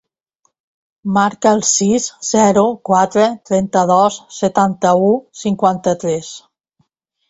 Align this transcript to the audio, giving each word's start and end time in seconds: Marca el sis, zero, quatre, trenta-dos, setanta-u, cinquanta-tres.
Marca 1.17 1.51
el 1.57 1.61
sis, 1.73 2.09
zero, 2.31 2.65
quatre, 2.91 3.29
trenta-dos, 3.53 4.21
setanta-u, 4.41 5.17
cinquanta-tres. 5.47 6.37